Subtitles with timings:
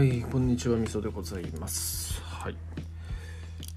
[0.00, 2.22] はい、こんにちは、みそでございます。
[2.22, 2.56] はい。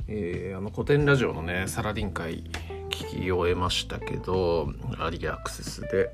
[0.08, 2.46] えーあの古典ラジオのね、サラディン会
[2.90, 6.12] 聞き終えましたけど、アリアクセスで、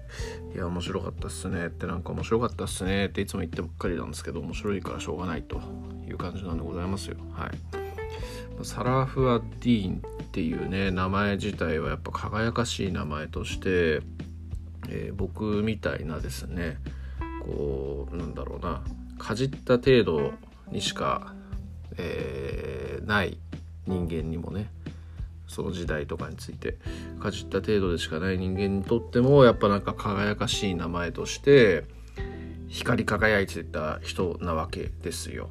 [0.55, 5.61] いや、面白かったっすねって、なんか面白かったっすねっていつも言ってばっかりなんですけど、面白いからしょうがないと
[6.07, 7.17] いう感じなんでございますよ。
[7.33, 8.65] はい。
[8.65, 14.01] サラフア・ディーンっていうね、名前自体はやっぱ輝かしい名前として、
[14.89, 16.77] えー僕みたいなですね
[17.45, 18.81] こうなんだろうな
[19.19, 20.31] かじった程度
[20.71, 21.35] にしか、
[21.97, 23.37] えーない
[23.87, 24.69] 人間にもね
[25.47, 26.77] その時代とかについて
[27.19, 31.85] かじった程度でしかない人間にとってもやっぱなんか輝かしい名前として
[32.67, 35.49] 光り輝いてた人なわけですよ。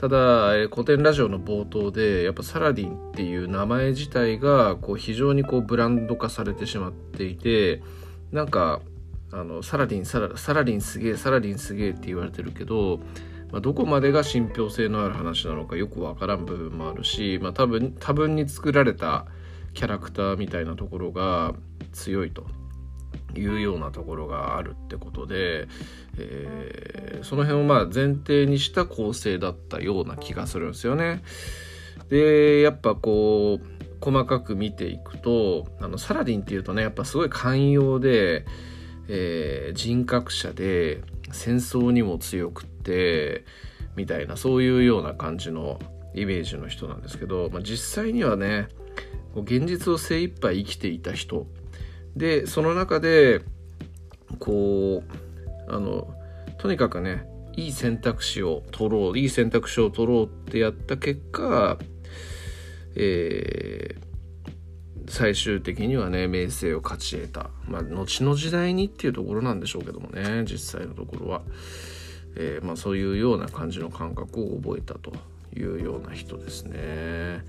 [0.00, 0.16] ただ、
[0.56, 7.82] えー古典ラジオの冒頭でやっぱサラディンっていう名前自体がこう非常にこうブランド化されてしまっていて
[8.30, 8.80] なんか
[9.32, 13.00] あのサラディンサラサラディンすげえサラディンすげえって言われてるけど、
[13.52, 19.26] まあ、どこまでが信憑性のある話なのかよくわからん部分もあるし、まあ、多分多分に作られた
[19.74, 21.54] キャラクターみたいなところが
[21.92, 22.46] 強いと。
[23.36, 25.68] いうようなところがあるってことで、
[26.18, 31.22] えーその辺をまあ前提にした構成だったような気がするんですよね。
[32.08, 38.46] でやっぱこう細かく見ていくとあのサラディンっていうとねやっぱすごい寛容で、
[39.12, 43.44] えー人格者で戦争にも強くって
[43.96, 45.78] みたいなそういうような感じの
[46.14, 48.68] イメージの人なんですけど、まあ、実際にはね
[49.34, 51.46] 現実を精一杯生きていた人。
[52.16, 53.40] でその中で
[54.40, 55.04] こ
[55.68, 56.12] うあの
[56.58, 57.24] とにかくね
[57.56, 61.78] いい選択肢を取ろういい選択肢を取ろうってやった結果、
[62.96, 64.09] えー
[65.08, 67.50] 最終的にはね名声を勝ち得た。
[67.66, 71.42] まあ後の時代にっていうところなんでしょうけどもね実際のところは、
[72.36, 75.12] えーまあ、そういうような感じの感覚を覚えたと
[75.56, 77.44] いうような人ですね。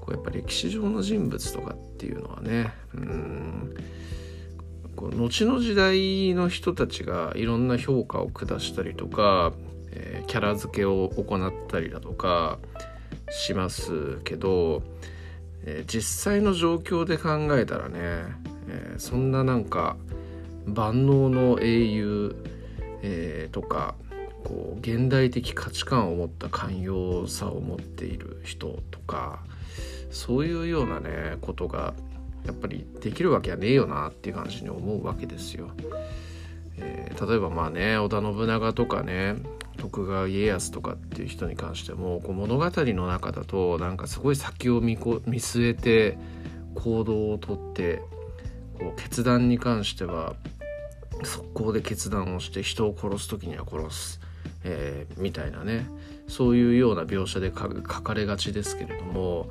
[0.00, 3.74] こうやっぱり歴史上の人物とかっていうのはねうん
[4.96, 9.52] こう後の時代の人たちがいろんな評価を下したりとか、
[9.92, 12.58] えーキャラ付けを行ったりだとか
[13.30, 14.82] しますけど、
[15.68, 17.98] えー実際の状況で考えたらね、
[18.68, 19.96] えーそんななんか
[20.66, 22.34] 万能の英雄、
[23.02, 23.94] えーとか
[24.44, 29.40] こう現代的価値観を持った寛容さを持っている人とか
[30.10, 31.92] そういうようなねことが
[32.46, 35.70] やっぱりできるわけはねえよなっていう感じに思うわけですよ。
[36.80, 39.34] えー例えばまあね織田信長とかね
[39.78, 46.18] 徳川家康とかっていう人に関してもこう物語の中だとなんかすごい先を見こ見据えて
[46.74, 48.02] 行動をとって
[48.78, 50.34] こう決断に関しては
[51.24, 54.20] 速攻で決断をして人を殺す時には殺す、
[54.64, 55.86] えーみたいなね
[56.28, 59.50] そういうような描写で書書かれがちですけれども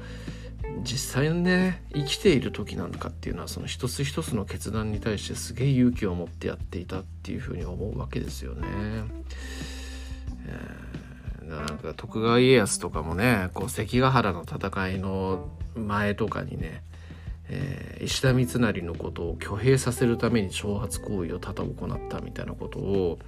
[0.83, 8.67] 実際にね生きている時なんかっていうのはその一つ一つの決断に対してすげえ勇気を持ってやっていたっていうふうに思うわけですよね。
[10.45, 10.97] えー
[11.47, 16.83] なんか徳川家康とかもねこう関ヶ原の戦いの前とかにね、
[17.47, 23.19] えー石田三成のことを挙兵させるために挑発行為を多々行ったみたいなことを、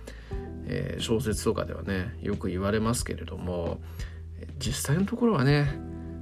[0.68, 3.80] えー小説とかではねよく言われますけれども
[4.60, 5.80] 実際のところはね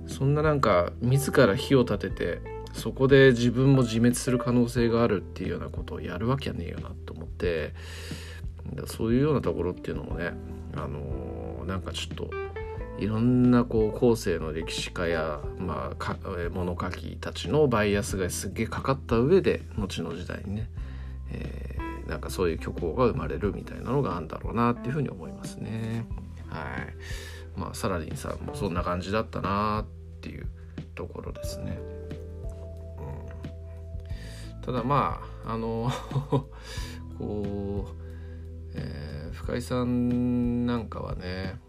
[0.07, 2.41] そんななんか自ら火を立てて
[2.73, 7.73] そこで自分も自滅する可能性があるっていうようなことをやるわけはねえよなと思って
[8.85, 10.34] そういうようなところっていうのもね
[10.75, 12.29] あのなんかちょっと
[13.00, 16.18] いろんなこう後世の歴史家や、まあ、か
[16.51, 20.69] 物書きたちのバイアスがすっげえかかった上で後の時代にね、
[21.31, 26.06] えーなんかそういう虚構が生まれるみたいなのがあるんだろうなっていうふうに思いますね。
[26.50, 26.62] は
[27.56, 29.85] いまあ、サラディンさんもそんな感じだったなっ
[30.17, 30.47] っていう
[30.95, 31.78] ところですね。
[34.55, 35.91] うん、ただまああの
[37.18, 38.06] こう、
[38.74, 41.59] えー深井さんなんかはね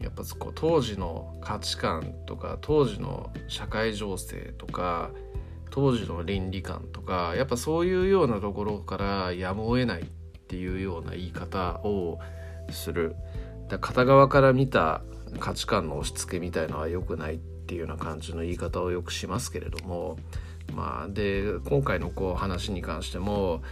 [0.00, 5.10] やっぱこう当時の価値観とか当時の社会情勢とか
[5.70, 10.04] 当時の倫理観とかやっぱそういうようなところからやむを得ないっ
[10.48, 12.18] ていうような言い方を
[12.70, 13.14] する
[13.68, 15.02] だ片側から見た
[15.38, 20.16] 価値観の押し付けみたいのは良くないってていうような感じの言い方をよくしますけれども
[20.74, 23.62] まあで今回のこう話に関しても、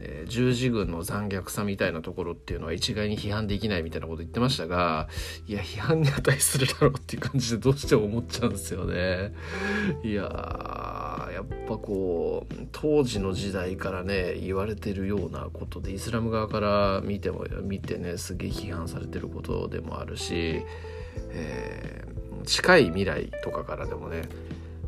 [0.00, 5.08] えー十字軍の残虐さみたいなところっていうのは一概に批判できないみたいなこと言ってましたが
[5.46, 9.34] いや批判に値するだろうっていう感じでどうしても思っちゃうんですよね。
[10.02, 20.62] いやーやっぱこう当時の時代からね言われてるようなことでイスラム側から見ても見てねすげえ批判されてることでもあるし、
[21.30, 22.09] えー、
[22.44, 24.22] 近い未来とかからでもね、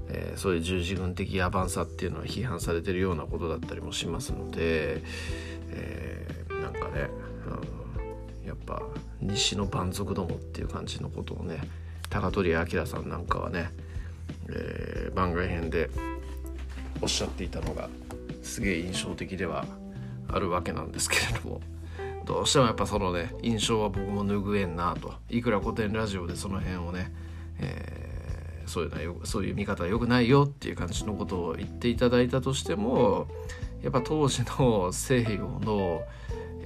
[0.09, 5.03] えー、そういう十字軍的野蛮さっていうのは批判されてるようなことだったりもしますので、
[5.71, 7.09] えー、なんかね、
[8.43, 8.83] うん、やっぱ
[9.21, 11.61] 西の蛮族どもっていう感じのことをね
[12.11, 13.71] 高取明さんなんかはね、
[14.51, 15.91] えー、番外編で
[17.01, 17.89] おっしゃっていたのが
[18.43, 19.65] すげえ印象的では
[20.29, 21.61] あるわけなんですけれども
[22.25, 25.15] どうしてもやっぱそのね印象は僕も拭えんなと。
[25.29, 27.13] いくら古典ラジオでその辺をね、
[27.63, 33.29] えー、そういうのよそういう見方は良くないよっていう感じのことを言っていただいたとしても
[33.83, 36.03] やっぱ当時の西洋の、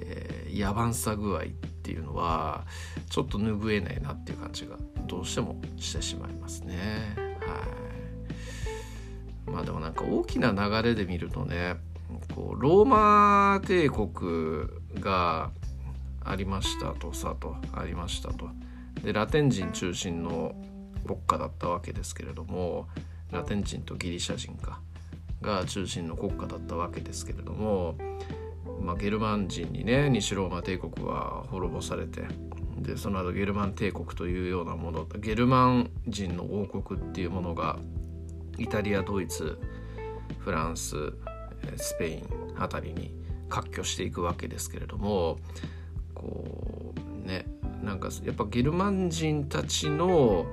[0.00, 1.44] えー、野蛮さ具合っ
[1.82, 2.64] ていうのは
[3.10, 4.76] ちょっと拭えないなっていう感じが
[5.06, 7.14] どうしてもしてしまいますね。
[7.16, 7.22] は
[9.48, 11.76] いまあでもなんか大きな流れで見るとね
[12.34, 14.68] こうローマ帝国
[15.00, 15.50] が
[16.24, 18.48] ありましたとさとありましたと
[19.02, 20.54] でラテン人中心の
[21.06, 22.88] 国家だったわけですけれども
[23.30, 24.80] ラテン人とギリシャ人か
[25.42, 27.96] が中心の国家だったわけですけれども、
[28.80, 32.24] まあ、ゲルマン人にね西ローマ帝国は滅ぼされて
[32.78, 37.78] でその後ゲルマン帝国というようなものゲルマン人の王国っていうものが
[38.58, 39.58] イタリアドイツ
[40.38, 41.12] フランス
[41.76, 43.14] スペインあたりに
[43.48, 45.38] 割拠していくわけですけれども
[46.14, 46.94] こ
[47.24, 47.46] うね
[47.82, 50.46] なんかやっぱゲルマン人たちの、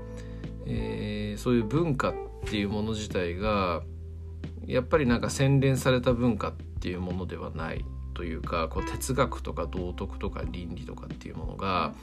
[0.65, 2.13] えー、そういう文化っ
[2.45, 3.83] ていうもの自体が
[4.65, 11.93] やっぱりなんか洗練された文化っていうものではないというかこう哲学とか道徳とか倫理とかっていうものが、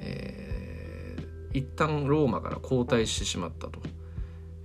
[0.00, 3.80] えー、一旦ローマから後退してしまったと。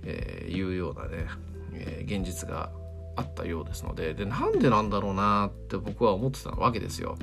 [0.02, 1.26] えー、いうようなね、
[1.74, 2.70] えー、現実が
[3.16, 7.16] あったようですのででなんでなんだろうなって僕は思ってたわけですよ。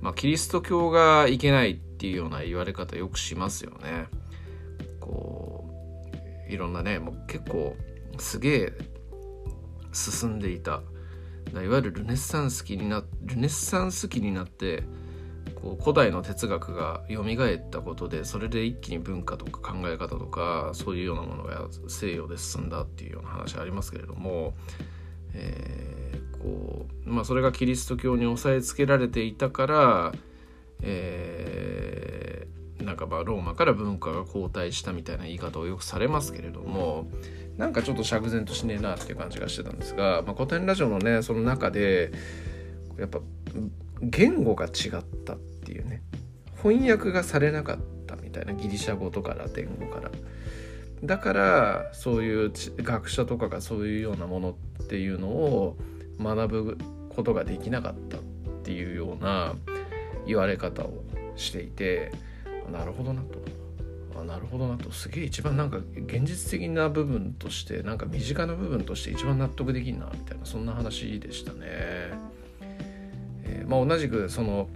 [0.00, 4.06] まあ、キリスト教がいけないっていうような言われ方よくしますよね。
[5.06, 5.70] こ
[6.48, 7.76] ういろんなねもう結構
[8.18, 8.72] すげえ
[9.92, 10.82] 進んでいた。
[11.52, 14.82] いわゆるルネッサンス期になルネッサンス期になって
[15.54, 24.54] こう古代の哲学が蘇ったことでそれで一気に文化とか考え方とかそういうようなものが西洋で進んだっていうような話ありますけれども、
[25.34, 30.12] えー、こうまあ、それがキリスト教に押さえつけられていたから、
[30.82, 31.85] えー、
[32.82, 37.08] なんかまあローマから文化が後退したみたいな言い方をよくされますけれども
[37.56, 42.12] なんかちょっと釈然としねえなっていう感じがしてたんですが、まあ、古典ラジオのねその中で
[42.98, 43.20] やっぱ
[44.02, 46.02] 言語が違ったっていうね
[46.62, 50.10] 翻訳がされなかったみたいなギリシャ語とかラテン語から。
[51.04, 55.76] だからそういう学者とかがそういうようなものっていうのを
[56.18, 56.78] 学ぶ
[57.14, 58.20] ことができなかったっ
[58.62, 59.54] ていうような
[60.26, 61.04] 言われ方を
[61.36, 62.12] していて
[62.70, 63.38] なるほどなと
[64.20, 71.66] あなるほどなとすげえ一番なんか現実的な部分としてなんか身近な部分として一番納得できんなみたいなそんな話でしたね。
[73.44, 74.68] えまあ、同じくその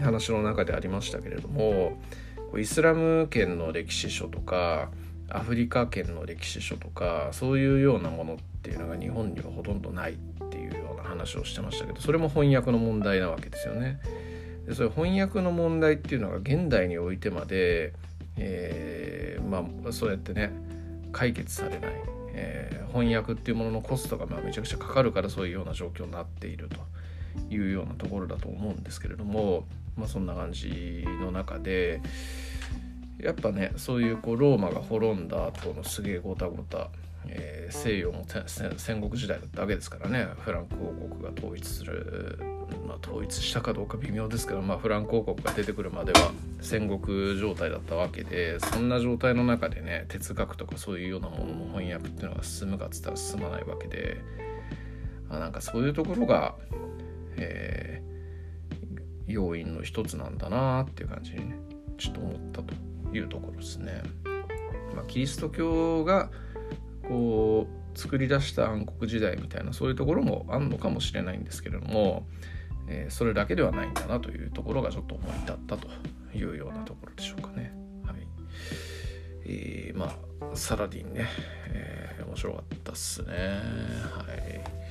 [0.00, 1.98] 話の中でありましたけれども
[2.58, 4.90] イスラム圏の歴史書とか
[5.30, 10.16] アフリカ圏の歴史書とかそういうようなものっていうのが日本にはほとんどないっ
[10.50, 14.00] ていうような話をしてましたけどそれも翻訳の問題なわけですよね。
[14.66, 17.92] でそういう翻訳の問題っていうのが現代においてまで、
[18.36, 20.52] えー、まあそうやってね
[21.12, 21.92] 解決されない、
[22.32, 26.76] えー、翻訳っていうもののコストがまあめちゃくちゃかかるからそういうような状況になっていると。
[27.50, 29.64] いうようなところだと思うんですけれども、
[29.96, 32.00] まあ、そんな感じの中で
[33.18, 36.90] やっぱねそういうこうローマが滅んだ後のすげえごたごた、
[37.28, 38.24] えー、西洋も
[38.76, 42.38] 戦国時代だったわけですからねフランク王国が統一する、
[42.86, 54.18] まあ、統一したかどうか微妙ですけど、まあ、フランク王国が出てくるまでは戦国状態だったわけでそんな状態の中でね哲学とかそういうようなものの翻訳っていうのが進むかっつったら進まないわけで
[55.30, 56.54] あなんかそういうところが
[57.36, 61.58] えー、要因の一つなんだなっていう感じにね
[61.98, 62.74] ちょっと思ったと
[63.12, 64.02] いうところですね。
[64.94, 66.30] まあ、キリスト教が
[67.08, 72.26] こう作り出した暗黒時代みたいなそういうところもあるのかもしれないんですけれども、
[72.88, 75.88] えー、それだけではないんだなというところがちょっと思い立ったと
[76.34, 77.72] いうようなところでしょうかね。
[78.04, 78.16] はい
[79.46, 81.26] えー、まあサラディンね、
[81.68, 83.28] えー、面白かったっすね。
[83.30, 84.84] はい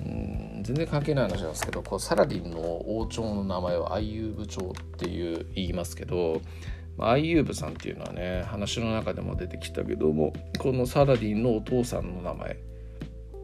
[0.00, 6.40] うん全然関係ない話なんですけどこうサラディンの王朝の名前はアイユーブ朝っていう言いますけど
[6.98, 12.56] アイユーブさんっていうのはね話の中でも出てきたけどもこのサラディンのお父さんの名前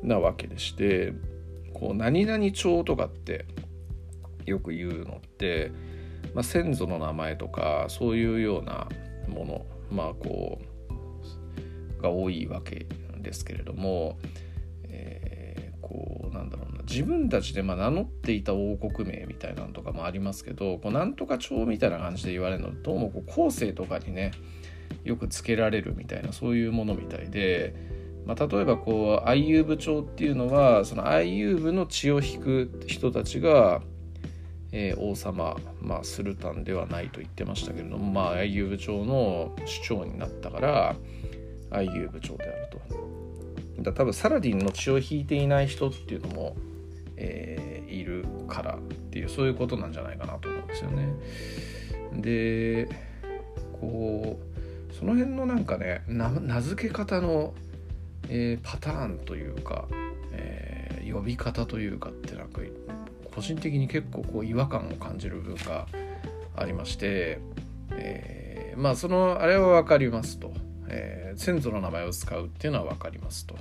[0.03, 1.13] なわけでして
[1.75, 3.47] こう何々町とかって
[4.47, 5.73] よく言うのって、
[6.35, 8.89] まあ、先祖の名前とかそういうような
[9.29, 10.61] ものまあこ
[11.99, 12.87] うが多いわけ
[13.19, 14.19] ですけれども、
[14.85, 15.40] えー、
[16.51, 24.33] だろうな自分たちでま名乗っていた王国名みたいなのとかもありますけどこうなんとか町みたいな感じで言われるのどうもこう後世とかにね
[25.05, 27.75] よくつけられるみたいなそういうものみたいで、
[28.27, 33.83] まあ、例えばこうアイユーブ朝っていうのはそのアイユーブの血を引く人たちが、
[34.73, 40.97] えー、王様、まあ、スルタンではないと言ってましたけれども、まあ、アイユーブ朝の首長になったから
[41.71, 43.20] アイユーブ朝であると。
[43.83, 46.57] だ多分サラディンの血を引いていない人っていうのも、
[47.17, 51.09] えー、いるからっていうそういうことなんじゃないかなと思うんですよね。
[52.15, 52.89] で
[53.81, 54.39] こ
[54.91, 57.55] うその辺のなんかね名付け方の、
[58.29, 59.87] えー、パターンというか、
[60.33, 62.61] えー、呼び方というかってなんか
[63.35, 65.87] 個人的に結構こう違和感を感じる部分が
[66.57, 67.39] ありまして、
[67.93, 70.53] えー、まあそのあれは分かりますと、
[70.91, 73.57] え先祖の名前を使うっていうのは分かりますと。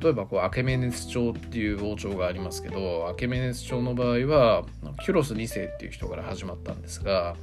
[0.00, 4.64] 例えばこうアケメネス朝っていう王朝がありますけどアケメネス朝の場合は
[5.02, 7.36] キュロス2世っていう人から始まったんですが、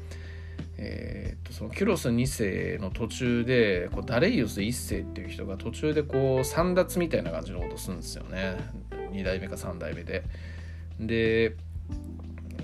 [0.77, 8.57] えー、とそのキュロス2世の途中でこうダレイオス1世っていう人が途中でこう散奪みたいな感じのことするんですよね
[9.11, 10.23] 2代目か3代目で。
[10.99, 11.55] で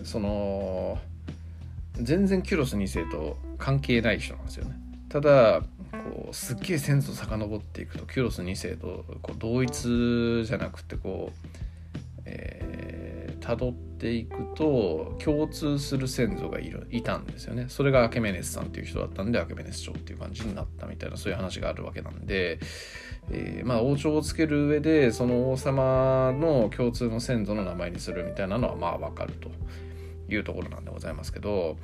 [0.03, 0.99] その
[1.95, 4.75] 全然キュロス2世と関係ない人なんですよね。
[5.09, 5.61] ただ
[6.03, 17.65] こうすっげえ先祖遡っていくとキュロス2世とこう同一じゃなくてこう、えー、っていくと共通する先祖がいるいたんですよね。
[17.69, 22.59] それがアケメネスさんっていう人だったんでアケメネス朝っていう感じになったみたいなそういう話があるわけなんで、
[23.29, 29.51] えー、まあ王朝をつける上でその王様の共通の先祖の名前にするみたいなのはまあわかると
[30.33, 31.77] いうところなんでございますけど、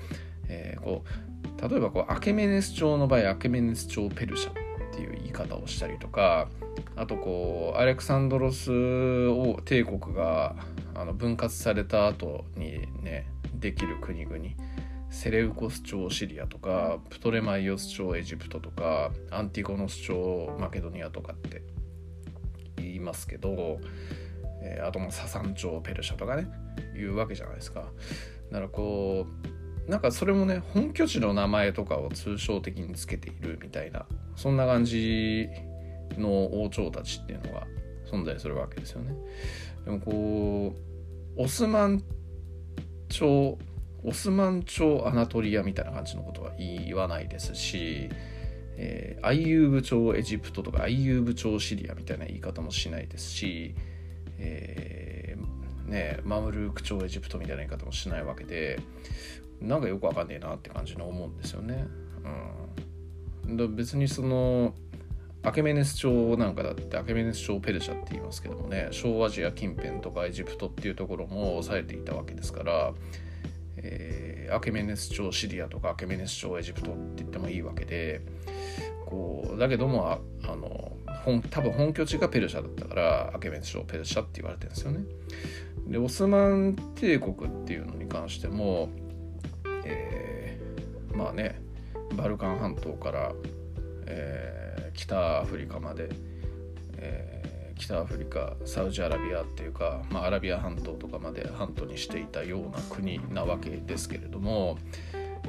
[0.48, 1.27] えー、こう
[1.62, 4.54] 例えばこうアケメネス朝の場合アケメネス朝ペルシャっ
[4.94, 6.48] ていう言い方をしたりとか
[6.96, 10.56] あとこうアレクサンドロスを帝国が
[10.96, 14.38] あの分割された後にねできる国々
[15.10, 21.64] セレウコス朝シリアとかプトレマイオス朝エジプトとかアンティゴノス朝マケドニアとかって
[22.78, 23.80] 言いますけど、
[24.62, 26.48] えー、あともササン朝ペルシャとかね
[26.96, 27.86] 言うわけじゃないですか。
[28.52, 29.57] だからこう
[29.88, 35.48] なんかそれもね本拠地の名前とかを通称的につけているみたいなそんな感じ
[36.18, 37.68] の王朝たちっていうのが
[38.10, 39.14] 存在するわけですよね。
[39.86, 40.76] でもこ
[41.38, 42.04] うオスマン
[43.10, 43.58] 朝
[44.04, 48.10] オスマン朝アナトリアみたいな感じのことは言わないですし、
[48.78, 53.76] えー、アイユーブ朝エジプトとかアイユーブ朝シリアみたいな言い方もしないですし、
[54.38, 58.80] えー、ね、マムルーク朝エジプトみたいな言い方もしないわけで
[59.62, 61.88] なんかよくわかんねえなって感じの思うんですよね。
[63.48, 64.74] うん、別にその
[65.44, 72.94] アケメネス朝なんかだってアケメネス朝ペルシャって言いますけどもね小アジア近辺とかエジプトっていうところも抑えていたわけですから、
[73.78, 78.22] えー、アケメネス朝シリアとかアケメネス朝エジプトって言ってもいいわけで
[79.06, 85.06] こうだけどもああの本多分本拠地がペルシャだったからアケメネス朝ペルシャって言われてるんですよね。
[85.88, 88.90] でオスマン帝国っていうのに関しても、
[89.88, 91.62] えー、まあね
[92.16, 93.34] バルカン半島から、
[94.06, 94.68] えー
[94.98, 96.10] 北アフリカまで、
[96.98, 104.78] えー、北アフリカサウジアラビアっていうか、まあ、アラビア半島とかまで半島にしていたような国なわけですけれども、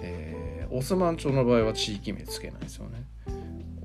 [0.01, 3.05] えー、オスマン朝の場合は地域名つけないですよね。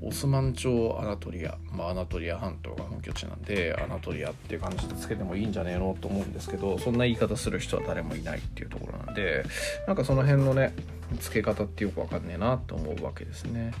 [0.06, 9.44] オスマン朝アナトリア、まあ、アナトリア半島が本拠地なんでアナトリアっていう感じでつけてもいいんじゃねえのと思うんですけどそんな言い方する人は誰もいないっていうところなんで
[9.86, 10.74] なんかその辺のね
[11.20, 13.72] 付け方ってよくわかんねえなと思うわけですね。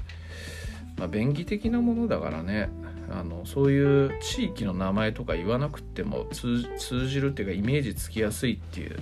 [0.96, 2.70] まあ、便宜的なものだからね
[3.10, 8.96] あのそういう地域の名前とか言わなくても通じるっていうかイメージつきやすいっていう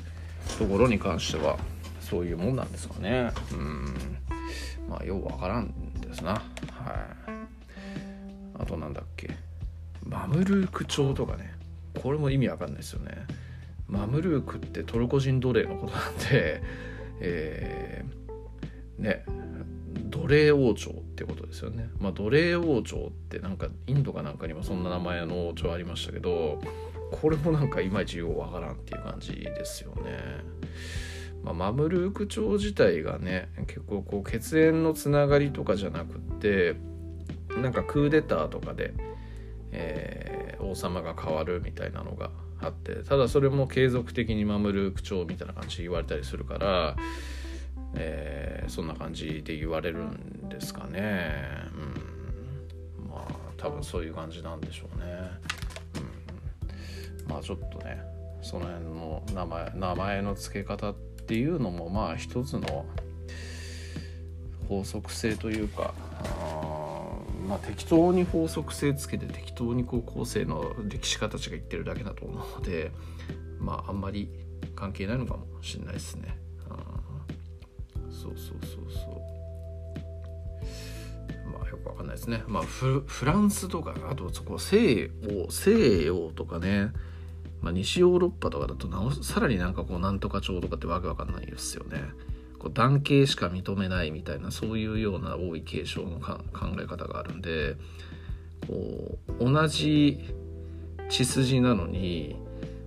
[0.58, 1.58] ところに関しては
[2.00, 3.94] そういうもんなんですかねうん
[4.88, 5.74] まあようわからん
[6.12, 6.32] ですな。
[6.32, 6.42] はい。
[8.58, 9.30] あとなんだっけ。
[10.04, 11.54] マムルーク朝とかね。
[12.00, 13.26] これも意味わかんないですよね。
[13.88, 16.62] マムルークってトルコ人奴隷のことなんで
[17.20, 19.24] えー、ね。
[20.08, 21.90] 奴隷王朝ってことですよね。
[21.98, 26.60] まあ奴隷王朝ってなんかインドかなんかにもそんな名前の王朝ありましたけど
[27.10, 30.18] これもなんかいまいちようわからんっていう感じですよね。
[31.42, 36.76] まあ、マムルーク朝自体がね結構こう血縁のつながりとかじゃなくって
[37.60, 38.94] なんかクーデターとかで、
[39.72, 42.30] えー、王様が変わるみたいなのが
[42.60, 46.96] あってただそれも継続的に守る口調みたいな感じで言われたりするから、
[47.94, 51.34] えー、そんな感じで言われるんですかね。
[53.00, 55.04] うん、まあ多分そういう感じなんでしょうね。
[57.26, 58.00] うん、まあちょっとね
[58.42, 62.84] その辺の名前名前の付け方ってっていうのもまあ一つの
[64.68, 65.94] 法則性というか
[67.48, 72.92] まあ、適当に法則性つけて適当にこう後世の歴史家たちが言ってるだけだと思うので
[73.58, 74.30] まああんまり
[74.76, 76.38] 関係ないのかもしれないですね。
[78.10, 79.14] そうそうそうそう
[81.52, 82.44] まあよくわかんないですね。
[82.46, 86.92] まあフランスとかあとそこ西欧西洋とかね、
[87.62, 92.02] まあ、西ヨーロッパとかだとなおさらになんかこうなんとか町とかってわけわかんないですよね。
[92.58, 96.38] こう男系しか認めないみたいなそういうような多い継承の考
[96.80, 97.76] え方があるんで
[98.66, 100.34] こう同じ
[101.08, 102.36] 血筋なのに、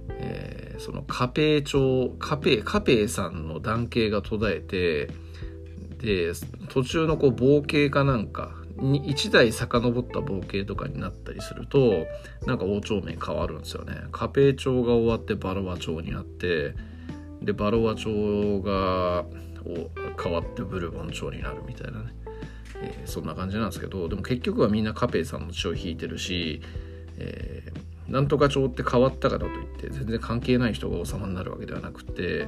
[0.10, 6.34] えー、その家平町家平家平さんの男系が途絶えてで
[6.70, 12.06] 途中のこう冒険かなんかに1代遡った冒険とかになったりすると
[12.46, 13.94] なんか王朝名変わるんですよね。
[14.12, 16.76] 家平町が終わってバロワ町になって
[17.42, 19.26] でバロワ町が
[20.22, 22.14] 変わってブルボン朝になるみたいなね、
[22.82, 26.62] えー、そんな感じなんですけどでも結局はみんなカペイさんの血を引いてるし、
[27.18, 32.48] えー、なんとか朝って変わったからといって全然関係ない人が王様になるわけではなくて、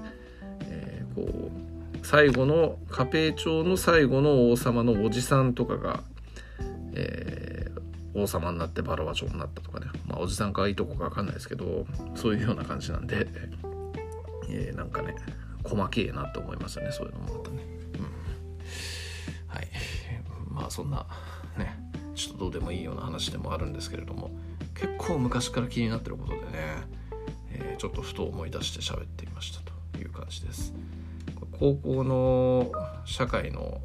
[0.62, 1.68] えー、こう
[2.04, 6.04] 最後のカペイ朝の最後の王様のおじさんとかが、
[6.98, 11.86] えー、王様になってバラバ朝になったとかね、まあ、おじさんかいいとこか分かんないですけど
[12.16, 13.28] そういうような感じなんで、
[14.50, 15.16] えー、なんかね
[15.64, 17.64] 細けえなと思いますよねそういうのもまたね、
[17.94, 18.04] うん、
[19.48, 19.68] はい。
[20.50, 21.06] まあそんな
[21.58, 21.78] ね
[22.16, 24.32] ちょっとどうでもいいような話でもあるんですけれども
[24.74, 26.46] 結構昔から気になってることでね、
[27.52, 30.74] えー、ちょっとふと思い出して喋ってみましたという感じです。
[31.60, 32.72] 高校の
[33.06, 33.82] 社会の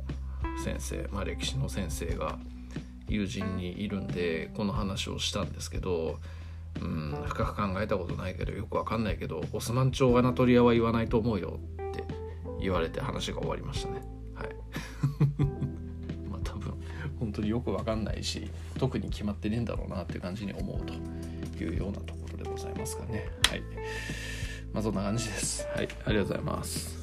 [0.62, 2.38] 先生、まあ、歴史の先生が
[3.12, 6.18] 友人にいるんでこの話をしたんですけど
[6.80, 12.04] うん深く考えたことないけどよくわかんないけどオスマン朝アナトリアは言わないと思うよって
[12.60, 14.02] 言われて話が終わりましたね。
[14.34, 14.48] はい。
[16.30, 16.74] まあ多分。
[17.18, 20.94] 本当によくわかんないし特に決まってねえんだろうなっていう感じに思うと
[21.62, 23.28] いうようなところでございますかね。
[23.48, 23.62] はい。
[24.72, 25.66] まあそんな感じです。
[25.74, 25.88] はい。
[26.06, 27.01] ありがとうございます。